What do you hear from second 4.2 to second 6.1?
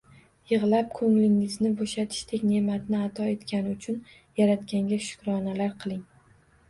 Yaratganga shukronalar qiling!